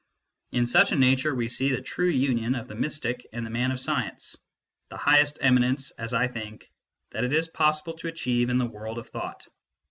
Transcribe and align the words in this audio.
In 0.51 0.65
such 0.65 0.91
a 0.91 0.95
nature 0.95 1.35
we 1.35 1.47
see 1.47 1.69
the 1.69 1.79
true 1.79 2.09
union 2.09 2.55
of 2.55 2.67
the 2.67 2.73
mystic 2.73 3.27
and 3.31 3.45
the 3.45 3.51
man 3.51 3.69
of 3.69 3.79
science 3.79 4.35
the 4.89 4.97
highest 4.97 5.37
eminence, 5.41 5.91
as 5.91 6.11
I 6.11 6.27
think, 6.27 6.71
that 7.11 7.23
it 7.23 7.33
is 7.33 7.47
possible 7.47 7.93
to 7.99 8.07
achieve 8.07 8.49
in 8.49 8.57
the 8.57 8.65
world 8.65 8.97
of 8.97 9.09
thought. 9.09 9.45